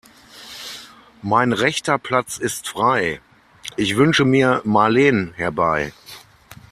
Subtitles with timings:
[1.21, 3.21] Mein rechter Platz ist frei,
[3.77, 5.93] ich wünsche mir Marleen herbei.